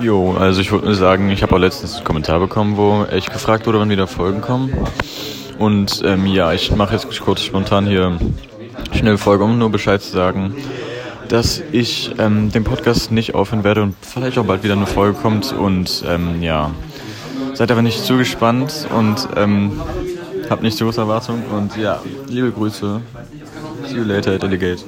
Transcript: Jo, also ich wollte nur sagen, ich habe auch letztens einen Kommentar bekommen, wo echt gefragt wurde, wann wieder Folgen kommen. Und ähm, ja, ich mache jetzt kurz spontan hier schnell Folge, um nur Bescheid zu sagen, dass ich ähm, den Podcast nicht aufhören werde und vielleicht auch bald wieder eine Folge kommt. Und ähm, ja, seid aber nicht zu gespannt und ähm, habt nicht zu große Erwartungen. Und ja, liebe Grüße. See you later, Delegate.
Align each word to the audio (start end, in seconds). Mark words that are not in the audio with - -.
Jo, 0.00 0.36
also 0.38 0.60
ich 0.60 0.72
wollte 0.72 0.86
nur 0.86 0.94
sagen, 0.94 1.30
ich 1.30 1.42
habe 1.42 1.54
auch 1.54 1.58
letztens 1.58 1.96
einen 1.96 2.04
Kommentar 2.04 2.40
bekommen, 2.40 2.76
wo 2.76 3.04
echt 3.04 3.32
gefragt 3.32 3.66
wurde, 3.66 3.78
wann 3.78 3.90
wieder 3.90 4.06
Folgen 4.06 4.40
kommen. 4.40 4.72
Und 5.58 6.02
ähm, 6.04 6.26
ja, 6.26 6.52
ich 6.52 6.74
mache 6.74 6.94
jetzt 6.94 7.08
kurz 7.20 7.42
spontan 7.42 7.86
hier 7.86 8.18
schnell 8.92 9.18
Folge, 9.18 9.44
um 9.44 9.58
nur 9.58 9.70
Bescheid 9.70 10.02
zu 10.02 10.10
sagen, 10.10 10.54
dass 11.28 11.62
ich 11.72 12.14
ähm, 12.18 12.50
den 12.50 12.64
Podcast 12.64 13.12
nicht 13.12 13.34
aufhören 13.34 13.64
werde 13.64 13.82
und 13.82 13.94
vielleicht 14.00 14.36
auch 14.38 14.44
bald 14.44 14.62
wieder 14.62 14.74
eine 14.74 14.86
Folge 14.86 15.18
kommt. 15.18 15.52
Und 15.52 16.04
ähm, 16.08 16.42
ja, 16.42 16.70
seid 17.54 17.70
aber 17.70 17.82
nicht 17.82 18.04
zu 18.04 18.16
gespannt 18.16 18.86
und 18.96 19.28
ähm, 19.36 19.80
habt 20.50 20.62
nicht 20.62 20.76
zu 20.76 20.84
große 20.84 21.00
Erwartungen. 21.00 21.44
Und 21.46 21.76
ja, 21.76 22.00
liebe 22.28 22.50
Grüße. 22.50 23.00
See 23.86 23.96
you 23.96 24.04
later, 24.04 24.38
Delegate. 24.38 24.82